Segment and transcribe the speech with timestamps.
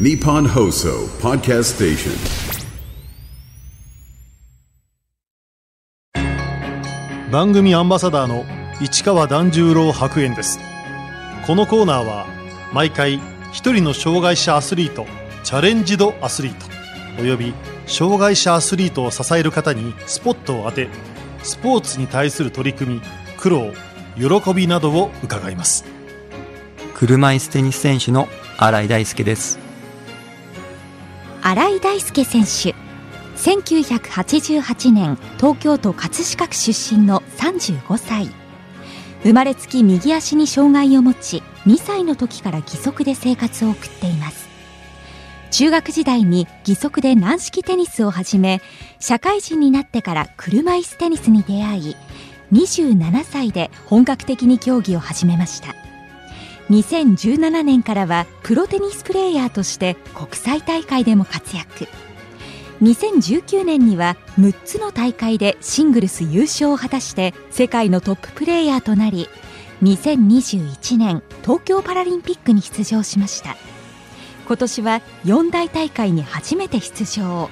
[0.00, 2.12] Nippon Hoso Podcast Station.
[7.30, 8.46] 番組アンバサダーの
[8.80, 10.58] 市川團十郎白猿です。
[11.46, 12.26] このコーナーは
[12.72, 13.20] 毎回
[13.52, 15.04] 一人の障害者アスリート
[15.44, 16.66] チャレンジドアスリート
[17.20, 17.52] および
[17.86, 20.88] 障害者アスリートを支える方にスポットを当て
[21.42, 23.02] スポーツに対する取り組み
[23.36, 23.72] 苦労
[24.16, 25.84] 喜びなどを伺います。
[26.94, 29.61] 車椅子テニス選手の新井大輔です
[31.44, 32.74] 新井大輔選手。
[33.36, 38.30] 1988年東京都葛飾区出身の35歳。
[39.24, 44.48] 生まれつき右足に障害を持ち2歳の時から義足で生活を送っています。
[45.50, 48.62] 中学時代に義足で軟式テニスを始め
[49.00, 51.96] 社会人になってから車椅子テニスに出会い
[52.52, 55.74] 27歳で本格的に競技を始めました。
[56.70, 61.88] 2017年からはプロテニスプレーヤーとして国際大会でも活躍。
[62.82, 69.28] 2019年には6つの大会でシングルス優勝を果たして世界のトッププレーヤーとなり
[69.82, 73.56] 2021年東京パラリンピックに出場しました。
[74.46, 77.50] 今年は四大大会に初めて出場。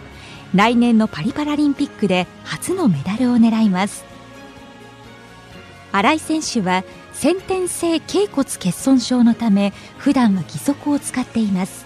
[0.55, 4.05] 来年のパリパラリンピックで初のメダルを狙います。
[5.92, 6.84] 新井選手は
[7.20, 11.84] 先天性頸骨欠損症のため普段は義足を使っています。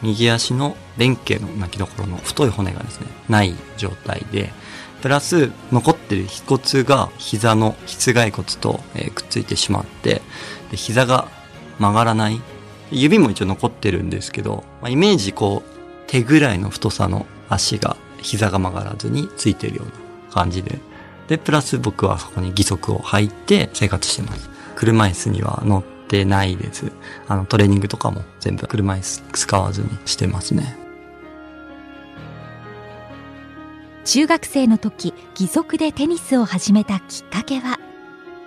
[0.00, 4.50] 右足の連携の泣きどころの太い骨がですねない状態で
[5.02, 10.22] プラス残ってる腓骨が膝の膝蓋骨と、えくっついてしまって
[10.70, 11.28] で膝が
[11.78, 12.40] 曲がらない。
[12.90, 15.70] 指も一応残ってるんですけど、まあ、イメージこう
[16.06, 19.92] 手ぐらいの太さの足が膝が曲がらずについてるような
[20.32, 20.78] 感じで
[21.28, 24.50] でプラス僕はそこに義足を履いて生活してます。
[24.74, 26.90] 車椅子には乗ってないです。
[27.28, 30.76] あのトレーニングとかも全部車椅子使わずにしてますね。
[34.04, 37.78] 中学生の時義足でテニスを始めたきっかけは？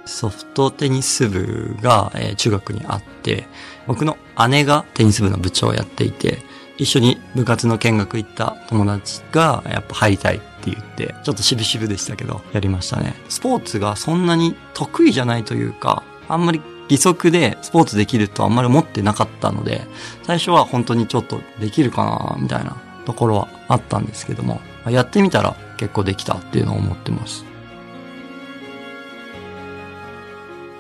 [0.06, 3.46] ソフトテニス部が、えー中学にあって、
[3.86, 4.18] 僕の
[4.50, 6.40] 姉がテニス部の部長をやっていて、
[6.80, 13.16] 一緒に部活の見学行った友達がやっぱ入りたいって言って、ちょっと渋々でしたけど、やりましたね。
[13.30, 19.88] スポーツがそんなに得意じゃないというか、あんまり義足でスポーツできるとあんまり思ってなかったので、
[20.24, 27.46] 最初は本当にちょっとできるかな、みたいなところはあったんですけども、まあやってみたら結構できたっていうのを思ってます。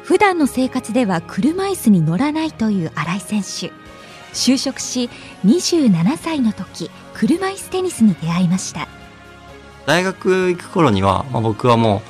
[0.03, 3.81] 普段の生活では車椅子に乗らないという新井選手
[4.33, 5.09] 就職し
[5.45, 8.89] 27歳の時車椅子テニスに出会いました
[9.85, 12.01] 大学行く頃には、まあ、僕はも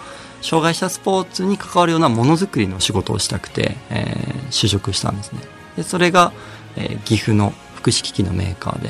[0.42, 5.40] う障害者スポーツに関わるようなものづくりの仕事をしたくて、えー就職したんですね。
[5.78, 6.34] でそれが、
[6.76, 8.90] えー岐阜の福祉機器のメーカーで、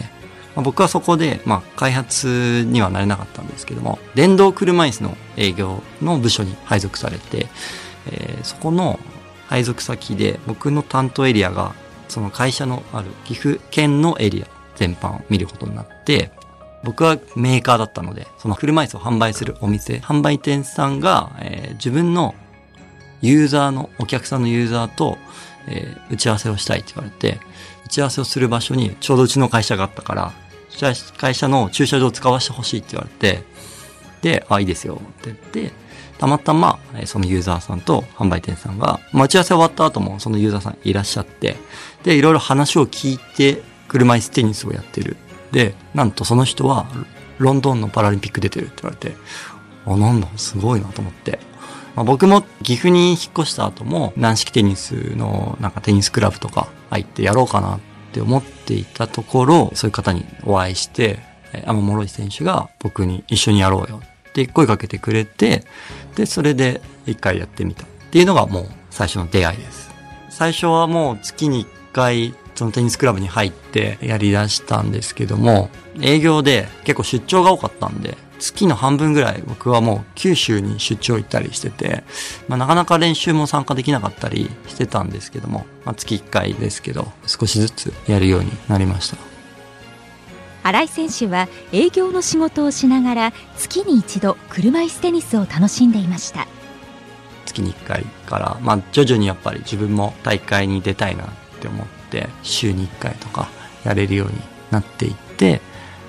[0.56, 7.47] まあ、僕はそこで、まあ、開発にはなれなかったんですけども電動車椅子の営業の部署に配属されて、
[8.12, 9.00] えーそこの
[9.47, 11.75] 配属先で僕の担当エリアが
[12.08, 16.31] その会社のある岐阜県のエリア全般を見ることになって
[16.84, 22.36] 僕はメーカーだったので、その車椅子を販売するお店、販売店さんが、えー自分の
[23.22, 25.18] ユーザーの、お客さんのユーザーと、
[25.68, 27.40] えー打ち合わせをしたいって言われて、
[27.86, 30.34] 打ち合わせをする場所にちょうどうちの会社があったから、
[31.18, 33.44] 会社の駐車場を使わせてほしいって言われて、
[34.22, 35.74] で、あ、いいですよって言って、
[36.18, 41.58] たまたま、えそのユーザーさんと販売店さんが、待ち合わせ終わった後もそのユーザーさんいらっしゃって、
[42.03, 45.18] で、いろいろ話を聞いて、車椅子テニスをやってる。
[45.51, 46.88] で、なんとその人は、
[47.38, 49.16] ロンドンのパラリンピック出てるって言われて、
[49.85, 51.39] あ、なんだ、すごいなと思って。
[51.95, 57.79] まあ、僕も岐阜に引っ越した後も、軟式テニスの、なんかテニスクラブとか入ってやろうかなっ
[58.13, 61.19] て思っていたところ、そういう方にお会いして、
[61.53, 65.66] え天諸井選手が僕に一緒にやろうよって声かけてくれて、
[66.16, 69.91] で、それで一回やってみたっていうのがもう最初の出会いです。
[70.29, 82.03] 最初はもう月に1回そのテニスクラブに入ってやり出したんですけども営業で結構出張が多かったんで月の半分ぐらい僕はもう九州に出張行ったりしてて、
[82.47, 89.17] まあ、なかなか練習も参加できなかったりしてたんですけども、まあ、月1回ですけど少しずつやるようになりました。
[90.61, 96.47] 新井選手は営業の仕事をしながら月に一度車椅子テニスを楽しんでいました。
[97.47, 101.28] 月に1回から、まあ、徐々にやっぱり自分も大会に出たいなっ
[101.59, 102.01] て思って
[102.43, 103.49] 週に1回とか
[103.84, 104.34] やれるように
[104.72, 105.61] なっていって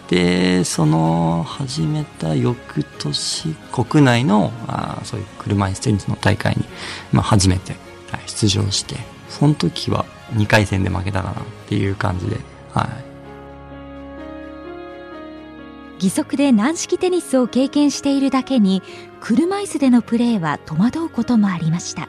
[0.08, 6.64] でその始めた翌年国内のあーそういう車椅子テニスの大会に、
[7.12, 7.72] まあ、初めて、
[8.10, 8.96] はい出場して
[9.31, 10.04] その時は
[10.34, 12.37] 2回戦で負けたかなっていう感じで、
[12.72, 12.88] は
[16.00, 18.82] い、義足で軟式テニスを経験しているだけに
[19.20, 22.08] 車椅子でのプレーは戸惑うこともありました。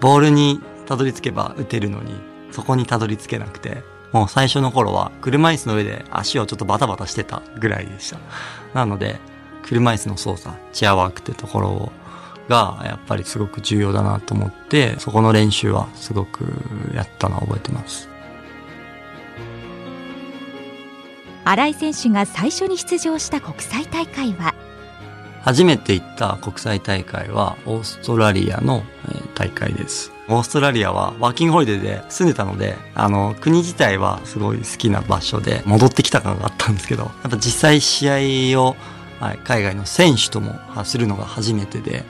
[0.00, 2.14] ボールにたどり着けば打てるのに
[2.50, 8.18] そこにたどり着けなくてもう最初の頃は車椅子の上で足をちょっとバタバタしてたぐらいでした。
[8.74, 9.20] なので
[9.62, 11.92] 車椅子の操作チェアワークってところ
[12.48, 16.46] がやっぱりすごく重要だなと思ってそこの練習はすごく
[16.94, 18.08] やったのは覚えてます。
[21.44, 24.54] 新井選手が最初に出場した国際大会は？
[25.42, 28.82] 初めて行った国際大会はオーストラリアの
[29.34, 30.12] 大会です。
[30.28, 38.76] オーストラリアはワーキングホリデーで住んでたので、あの、国自体はすごい好きな場所で戻ってきた感があったんですけど、やっぱ実際試合を、
[39.20, 42.04] はい、海外の選手ともするのが初めてで、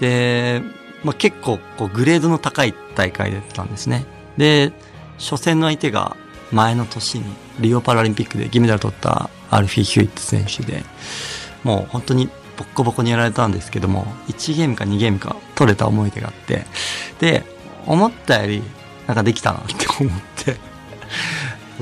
[0.00, 0.62] で、
[1.04, 4.04] まあ、結構こうグレードの高い大会だったんですね。
[4.36, 4.72] で、
[5.18, 6.16] 初戦の相手が
[6.50, 7.24] 前の年に
[7.60, 10.82] リオパラリンピックで銀メダル取ったアルフィー・ヒュイット選手で、
[11.62, 16.64] もう本当にボッコボコにやられたんですけども、1ゲームか2ゲームか取れた思い出があって、
[17.20, 17.44] で、
[17.86, 18.62] 思ったより
[19.06, 20.12] なんかできたなって思っ
[20.44, 20.56] て、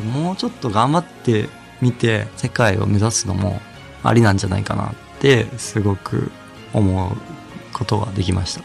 [0.03, 1.49] もうちょっと頑張って
[1.81, 3.61] みて世界を目指すのも
[4.03, 6.31] ありなんじゃないかなってすごく
[6.73, 7.17] 思う
[7.73, 8.63] ことができました。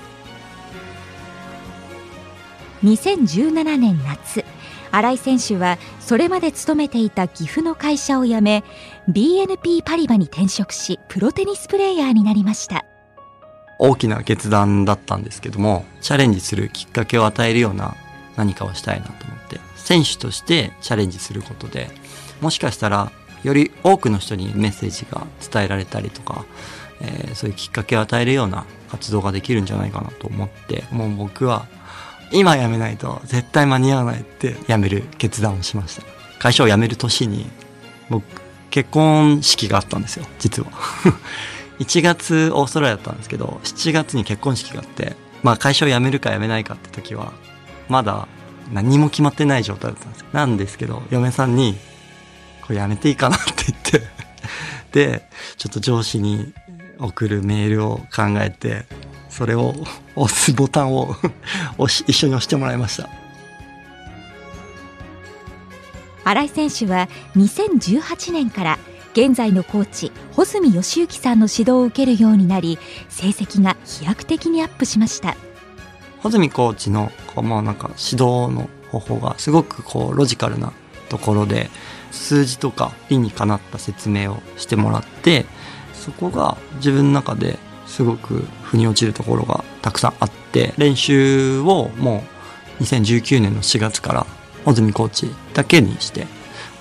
[2.84, 4.46] 2017年夏
[4.92, 8.64] 新井選手はそれまで勤めていた岐阜の会社を辞め
[9.10, 12.86] BNP パリバに転職しプロテニスプレーヤーになりました。
[13.80, 17.96] 大きな決断だったんですけどもチャレンジするきっかけを与えるような
[18.36, 21.90] 何かをしたいなと思って選手としてチャレンジすることで
[22.42, 23.12] もしかしたら
[23.44, 26.46] より多くの人にメッセージが伝えられたりとか、
[27.02, 31.68] えー、そういうきっかけを与えるような活動ができるんじゃないかなと思ってもう僕は
[32.32, 36.04] 今辞めないと絶対間に合わないって辞める決断をしました。
[36.40, 37.50] 会社を辞める年に
[38.10, 38.24] 僕
[38.70, 40.72] 結婚式があったんですよ実は。
[41.80, 47.34] 1月オーストラリアだったんですけど7月に結婚式があってまあ会社を辞めるか辞めないかって時は
[47.88, 48.28] まだ
[48.74, 51.78] 何も決まってない状態だったんですなんですけど嫁さんに
[52.66, 54.02] これ辞めていいかなって言って
[54.92, 56.54] でちょっと上司に
[57.00, 58.86] 送るメールを考えて
[59.38, 59.76] それを
[60.16, 61.16] 押すボタンを
[61.78, 63.08] 押し一緒に押してもらいました。
[66.24, 68.80] 新井選手は2018年から
[69.14, 72.80] 現在のコーチ穂積義行さんの指導を受けるようになり
[73.10, 75.38] 成績が飛躍的にアップしました。
[76.24, 80.74] 穂積コーチのこう、まあ、なんか指導の方法がすごくこうロジカルな
[81.10, 81.70] ところで
[82.12, 85.46] 数字とか理にかなった説明をしてもらって
[85.94, 92.24] そこが自分の中ですごく腑に落ちるところがたくさんあって練習をも
[92.80, 94.28] う2019年の4月から
[94.64, 96.26] 穂積コーチだけにして、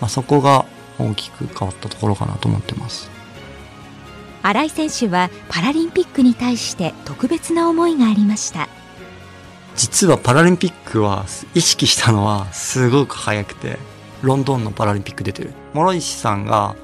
[0.01, 0.67] まあ、そこが
[0.99, 3.11] 大きく変わったところかなと思ってます。
[4.43, 8.69] 新井選手はパラリンピックに対して特別な思いがありました。
[9.75, 13.79] 実はパラリンピックは意識したのはすごく早くて
[14.23, 15.53] ロンドンのパラリンピック出てる。
[15.75, 16.77] 諸石さんが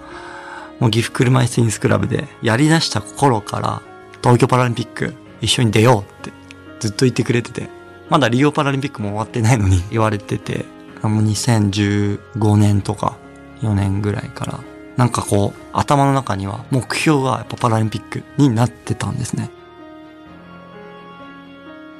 [0.81, 3.83] もう岐阜車椅子テニスクラブでやりだした頃から
[4.23, 6.33] 東京パラリンピック一緒に出ようって
[6.81, 7.69] ずっと言ってくれてて、
[8.09, 10.65] まだリオパラリンピックも終わってないのに言われてて、
[11.03, 13.17] もう2015年とか
[13.61, 14.61] 4年ぐらいから、
[14.97, 19.51] なんかこう頭の中には目標がやっぱパラリンピックになってたんですね。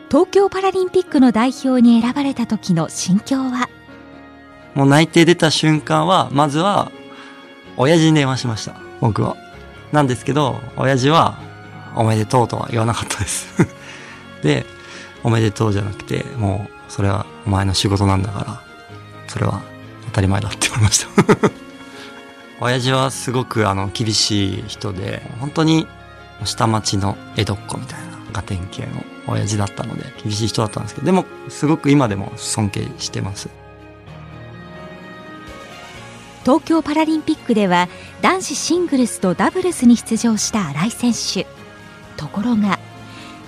[0.09, 3.69] 東京パラリンピックの代表に選ばれた時の心境は？
[4.75, 6.93] もう内定出た瞬間は、まずは、
[7.77, 8.75] 親父に電話しました。
[9.01, 9.37] 僕は。
[9.91, 11.39] なんですけど、親父は、
[11.97, 13.49] おめでとうとは言わなかったです
[14.43, 14.67] で、
[15.23, 18.63] おめでとうじゃなくて、もう、それはお前の仕事なんだから、
[19.29, 19.63] それは
[20.07, 21.51] 当たり前だって言われました
[22.61, 25.87] 親父はすごくあの厳しい人で、本当に
[26.45, 33.49] 下町の江戸っ子みたいなガテン系の親父だったので、厳しい人だったんですけど、でもすごく今でも尊敬してます。
[36.43, 37.89] 東京パラリンピックでは
[38.21, 41.62] 男子シングルスとダブルスに出場した新井選手。
[42.13, 42.79] ところが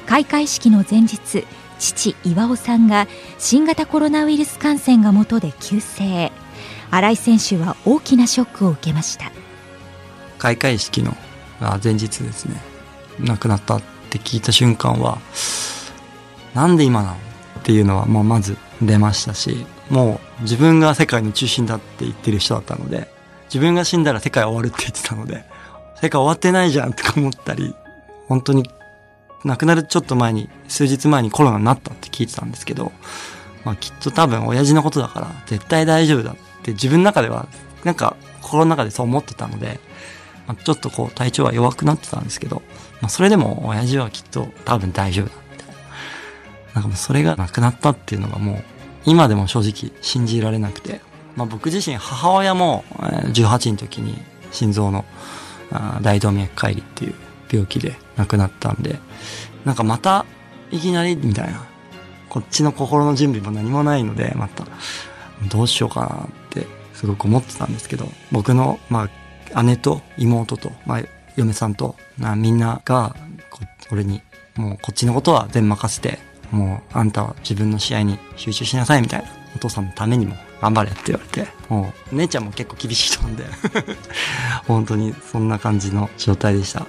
[0.07, 1.47] 開会式の前日
[1.79, 3.07] 父岩尾さんが
[3.39, 6.31] 新型コロナウイルス感染がもとで急逝
[6.91, 9.33] 新井選手は大きなショックを受けました。
[10.39, 11.17] 開会式の
[11.83, 12.61] 前日ですね。
[13.21, 15.19] 亡くなったって聞いた瞬間は
[16.55, 23.09] なんで今なのっていうのはまあまず出ましたしもう自分が世界の中心だって言ってる人だったので
[23.47, 25.45] 自分が死んだら世界終わるって言ってたので
[25.97, 27.75] 世界終わってないじゃんとか思ったり
[28.27, 28.69] 本当に
[29.45, 32.93] 亡くなるちょっと前に、数日前にコロナになったって聞いてたんですけど、
[33.65, 37.49] まあきっと多分親父のことだから絶対大丈夫だって自分の中では
[37.85, 39.81] なんか心の中でそう思ってたので、
[40.47, 42.63] まあ、ちょっとこう体調は弱くなってたんですけど、
[43.01, 45.69] まあ、それでも親父はきっと多分大丈夫だみたい
[46.75, 46.81] な。
[46.81, 48.65] んかもうそれがなくなったっていうのがもう
[49.07, 51.01] 今でも正直信じられなくて、
[51.37, 54.19] まあ、僕自身母親も18の時に
[54.51, 55.05] 心臓の
[56.03, 57.15] 大動脈解離っていう
[57.55, 58.99] 病気で亡くなったんで、
[59.65, 60.27] なんかまた
[60.71, 61.65] いきなりみたいな、
[62.29, 64.67] こっちの心の準備も何もないので、また
[65.49, 69.09] どうしようかなってすごく思ってたんですけど、僕の、ま
[69.55, 71.03] あ、姉と妹と、まあ、
[71.37, 73.15] 嫁さんと、まみんなが、
[73.91, 74.23] 俺に、
[74.57, 76.19] もうこっちのことは全任せて、
[76.51, 79.45] もうあんたは自分の試合に集中しなさいみたいな。
[79.55, 83.45] お父さんのためにも頑張れって言われて、もう姉ちゃんも結構厳しい人なんで
[84.67, 86.87] 本当にそんな感じの状態でした。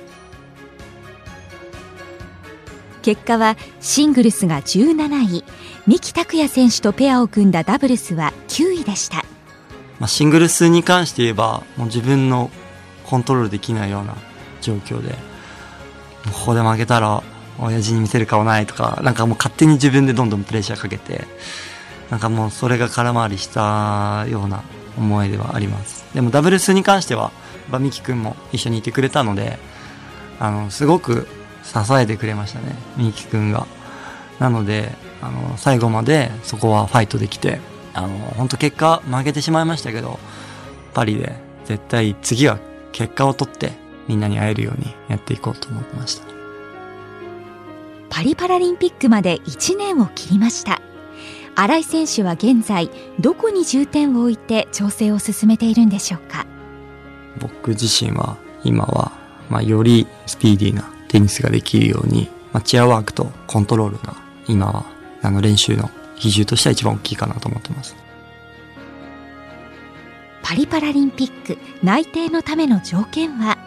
[3.06, 5.44] 結果はシングルスが17位。
[5.88, 9.18] 三木拓也選手とペアを組んだダブルスは9位でした、
[10.00, 12.50] まあ、シングルスに関して言えばもう自分の
[13.06, 14.16] コントロールできないような
[14.62, 15.14] 状況で
[16.34, 17.22] ここで負けたら
[17.60, 21.26] 親父に見せる顔ないとかなんかもう勝手に自分でどんどんプレッシャーかけて
[22.10, 24.64] なんかもうそれが空回りしたような
[24.98, 26.04] 思いではあります。
[26.16, 27.32] でもダブルスに関しては
[27.70, 29.60] 三木君も一緒にいてくれたので
[30.40, 31.28] あのすごく
[31.66, 33.68] 支えてくれましたね、みきくんが。
[34.40, 34.92] なので、
[35.22, 37.60] あの、最後までそこはファイトできて、
[37.94, 40.20] あの、本当結果負けてしまいましたけど、
[40.94, 42.60] パリで絶対次は
[42.92, 43.74] 結果を取って
[44.08, 46.26] みんなに会えるようにやっていこうと思ってました。
[48.10, 50.82] パリパラリンピックまで1年を切りました。
[51.56, 56.46] 新井選手は現在どこに重点を置いて調整を進めているんでしょうか？
[57.40, 59.12] 僕自身は今は、
[59.50, 64.18] まあ、よりスピーディーなテニスができるように、まあ、チェアワークとコントロールが
[64.50, 64.86] 今は
[65.22, 67.96] あの練習の比重としては一番大きいかなと思ってます。
[70.44, 73.58] パリパラリンピック内定のための条件は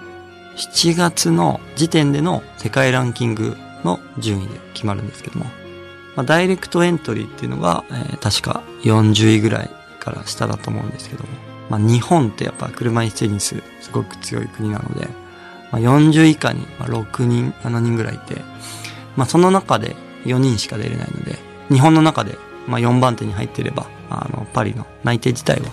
[0.56, 5.46] ？7月の時点での世界ランキングの順位で決まるんですけども、
[6.16, 11.30] まあ、ダイレクトエントリーっていうのが、えー、確か40位ぐらいから下だと思うんですけども、
[11.70, 15.08] まあ、日本ってやっぱ車椅子テニスすごく強い国なので、
[15.70, 18.42] まあ、40以下に6人、7人ぐらいいて、
[19.16, 21.36] まあ、その中で4人しか出れないので、
[21.70, 25.70] 日本の中でまあ4番手に入っていれば、あの、パリの内定自体は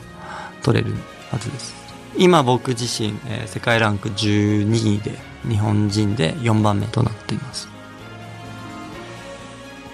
[0.63, 0.95] 取れる
[1.31, 1.75] はずです。
[2.17, 5.11] 今僕自身、えー、世界ランク12位で、
[5.47, 7.67] 日本人で4番目となっています。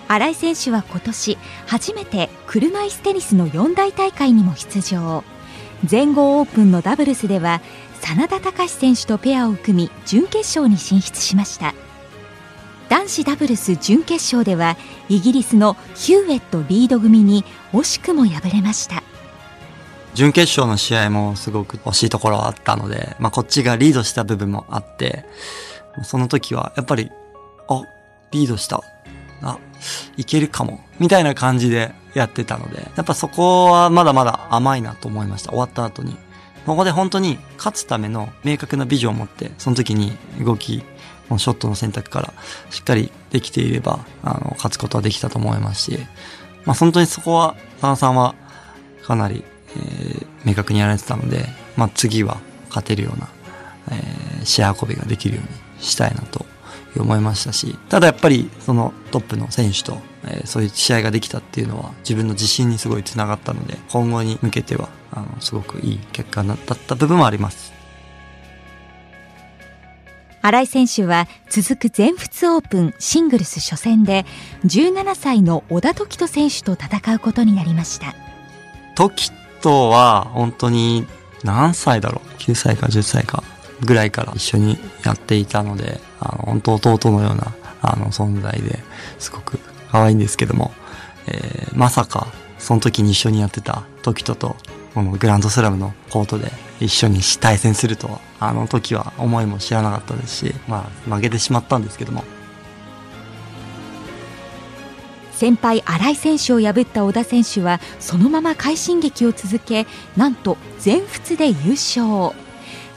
[0.08, 5.24] 新井選手は今年初めて車いすテニスの四大大会にも出場
[5.86, 7.62] 全豪オープンのダブルスでは
[8.02, 11.74] 真田隆選手とペアを組み準決勝に進出しました。
[12.90, 14.76] 男子ダブルス準決勝では
[15.08, 19.02] イギリスのヒューエットリード組に惜しくも敗れました。
[20.14, 25.24] 準決勝の試合もすごく惜しいところはあったので、まあ、こっちがリードした部分もあって
[26.04, 27.10] その時はやっぱり
[27.70, 27.84] あ
[28.32, 28.82] リードした。
[29.44, 29.58] あ
[30.18, 30.82] いけるかも。
[31.00, 35.52] みたいな感じでやってたのでやっぱそこはまだまだ甘いなと思いました。
[35.52, 36.18] 終わった後に。
[36.66, 40.84] ここで本当に勝つための明確なビジョンを持って、その時に動き、
[41.38, 42.34] ショットの選択から
[42.70, 46.00] しっかりできていれば、あの、勝つことはできたと思いますし、
[46.66, 48.36] まあ本当にそこは、佐野さんは
[49.04, 49.44] かなり、
[49.76, 51.46] えー、明確にやられてたので、
[51.78, 52.40] まあ次は
[52.70, 53.30] 勝てるような、
[53.92, 56.46] えー、試合運びができるようにしたいなと
[56.98, 67.82] 思いましたし、ただやっぱりそのトップの選手と、えー、そういう試合ができたっていうのは自分の自信にすごいつながったので、今後に向けては、あの、すごくいい結果だった部分もあります。
[70.42, 74.26] 新井選手は続く全仏オープンシングルス初戦で
[74.66, 78.16] 17歳の小田凱人選手と戦うことになりました。
[78.96, 81.06] 凱人は本当に
[81.44, 83.44] 何歳だろう ?9 歳か10歳か
[83.82, 88.80] ぐらいから一緒にやっていたので、あの、本当弟のような、あの、存在で
[89.20, 89.60] すごく
[89.92, 90.72] 可愛いんですけども、
[91.28, 94.56] えー、まさか、その時に一緒にやってた時とと、
[94.94, 102.24] このグランドスラムのコートで一緒に対戦するとは、あの時は思いも知らなかったですし、まあ、負けてしまったんですけども。
[105.32, 112.36] 先輩新井選手を破った小田選手はそのまま快進撃を続けなんと全仏で優勝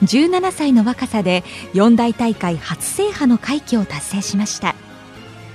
[0.03, 4.75] 17歳の若さで四大大会初制覇の快挙を達成しました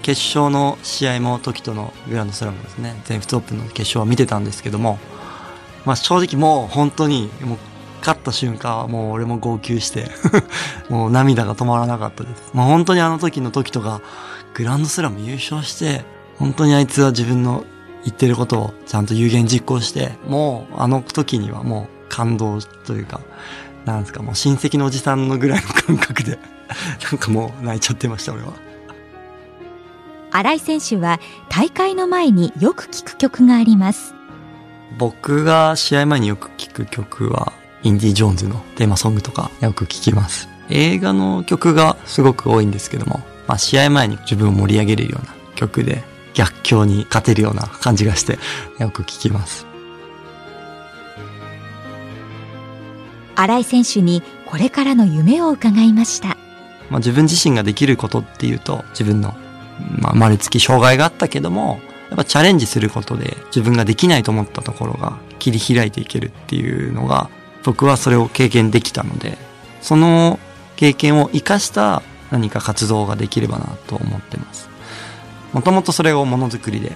[0.01, 2.99] 決勝の試合も時とのグランドスラムですね。
[3.05, 4.99] 全仏オープンの決勝は見てたんですけども、
[5.85, 7.57] まあ、正直もう本当にもう
[7.99, 10.09] 勝った瞬間はもう俺も号泣して
[10.89, 14.01] もう涙が止まらなかったです、まあ、本当にあの時の時とが
[14.53, 16.05] グランドスラム優勝して
[16.37, 17.65] 本当にあいつは自分の
[18.05, 23.19] 言ってることをちゃんと有言実行してもうあの時にはもう感動というか
[23.85, 26.37] なんですか、もう親戚のおじさんのぐらいの感覚で、
[27.11, 28.53] なんかもう泣いちゃってました、俺は。
[30.31, 31.19] 新井選手は
[31.49, 34.13] 大会の前によく聴く曲があります。
[34.97, 40.49] 僕が試合前によく聴く曲は、インディ・ジョーンズのテーマソングとかよく聴きます。
[40.69, 48.37] 映画の曲がすごく多いんですけども、まあ試合前に自分を盛り上げれるような曲で、逆境に勝てるような感じがして、
[48.77, 49.65] よく聴きます。
[53.35, 56.37] 新井選手にこれからの夢を伺いました。
[56.89, 59.33] まあ自分自身ができることっていうと、自分の、
[59.99, 67.29] まあ生まれつき障害があったけども、やっぱチャレンジすることで自分ができないと思ったところが切り開いていけるっていうのが、
[67.63, 69.37] 僕はそれを経験できたので、
[69.81, 70.39] その
[70.75, 74.69] 経験を活かした何か活動ができればなと思ってます。
[75.53, 76.95] もともとそれをものづくりで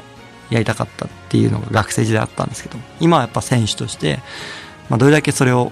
[0.49, 4.19] やりたかったっていうのが学生時代あったんですけど、今はやっぱ選手として、
[4.89, 5.71] まあどれだけそれを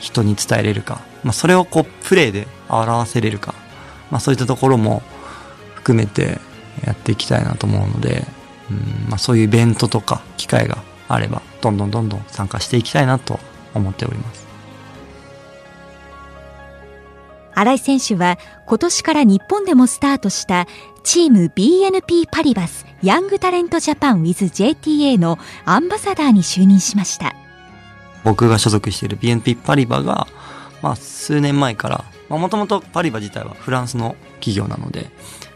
[0.00, 3.54] 人に伝えれるか、まあそれをこうプレーで表せれるか、
[4.10, 5.02] まあそういったところも
[5.82, 6.38] 含めて
[6.86, 8.24] やっていきたいなと思うので、
[8.70, 13.38] うんまあそういうイベントとか機会があれば、どんどんどんどん参加していきたいなと
[13.74, 14.46] 思っております。
[17.54, 20.66] 新井選手は今年から日本でもスタートした
[21.02, 27.34] チーム BNP パリバスヤングタレントジャパン with JTA のアンバサダーに就任しました。
[28.24, 30.28] 僕が所属している BNP パリバが、
[30.80, 35.10] まあ数年前から、まあもともとパリバ自体はフランスの企業なので、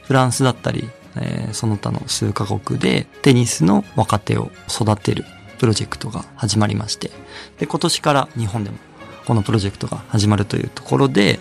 [0.07, 5.25] フランスだったり、えーその他の数カ国でテニスの若手を育てる
[5.59, 7.11] プロジェクトが始まりまして、
[7.59, 8.79] で、今年から日本でも
[9.27, 11.41] このプロジェクトが始まるというところで、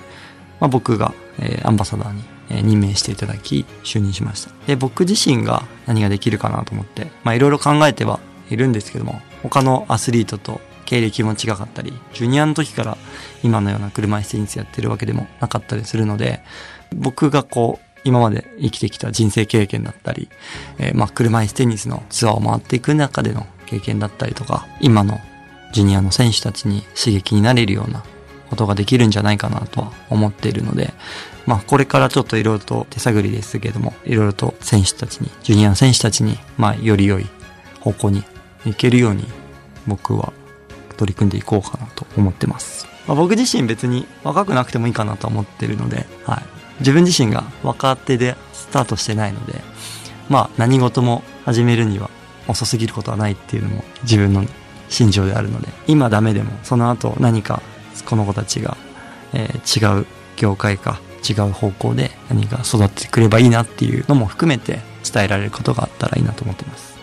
[0.60, 4.52] まあ、僕が、えーアンバサダーに、えー任命していただき、就任しました。
[4.68, 8.20] で、僕自身が何ができるかなと思って、まあ、いろいろ考えては
[8.50, 12.98] いるんですけども、他のアスリートと経歴も違かったり、ジュニアの時から
[13.44, 16.42] 今のような車椅子テニスやってるわけでもなかったりするので、
[16.96, 20.30] 僕がこう、今まで生きてきた人生経験だったり、
[20.78, 25.20] えーまあ、車椅子テニスのツアーを回っていく中での経験だったりとか、今の
[25.74, 28.04] ジュニアの選手たちに刺激になれるような
[28.50, 30.94] ことができるんじゃないかなとは思っているので、
[31.46, 37.26] まあこれからちょっといろいろと手探りですけども、いろいろと選手たちに、ジュニアの選手たちに、まあより良い
[37.82, 38.24] 方向に
[38.66, 39.26] 行けるように
[39.88, 40.32] 僕は
[40.98, 42.88] 取り組んでいこうかなと思ってます。
[43.08, 46.44] まあ、僕自身別に若くなくてもいいかなと思ってるので、はい。
[46.80, 49.62] 自分自身が若手でスタートしてないので、
[50.30, 52.10] まあ何事も始めるには
[52.48, 54.46] 遅すぎることはないっていうのも自分の
[54.90, 57.62] 心情であるので、今ダメでもその後何か
[58.06, 58.78] この子たちが、
[59.34, 60.06] えー違う
[60.38, 66.94] 業界か違う方向で何か育ってくればいいなっていうのも含めて伝えられることがあったらいいなと思ってます。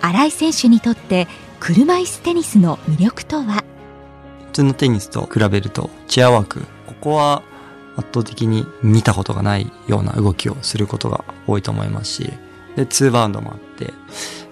[0.00, 1.26] 新井選手にとって
[1.60, 3.64] 車椅子テニスの魅力とは？
[4.54, 7.42] 通のテニスと比べるとチェアワーク、ここは
[7.96, 12.32] 圧倒的に見たことがないような動きをすることが多いと思いますし、
[12.76, 13.92] で、ツーバウンドもあって、やっ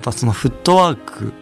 [0.03, 1.33] ぱそのフットワーク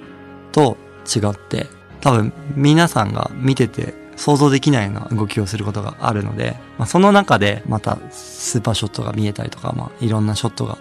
[0.52, 1.66] と違って、
[2.00, 10.78] 多分皆さんが見てて想像できないような動きをすることがあるので、まあ、その中でまたスーパーショットが見えたりとか、まあ、いろんなショットが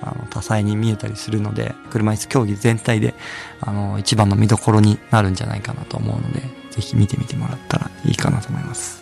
[0.00, 3.14] あの多彩に見えたりするので、車椅子競技全体で
[3.60, 8.99] あの一番の見どころになるんじゃないかなと思うので、ぜひ見てみてもらったらいいかなと思います。